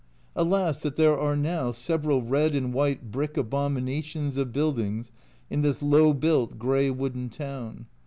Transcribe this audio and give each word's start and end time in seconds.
Alas, 0.35 0.81
that 0.81 0.95
there 0.95 1.15
are 1.15 1.35
now 1.35 1.69
several 1.69 2.23
red 2.23 2.55
and 2.55 2.73
white 2.73 3.11
brick 3.11 3.37
abominations 3.37 4.35
of 4.35 4.51
buildings 4.51 5.11
in 5.47 5.61
this 5.61 5.83
low 5.83 6.11
built, 6.11 6.57
grey 6.57 6.89
wooden 6.89 7.29
town. 7.29 7.85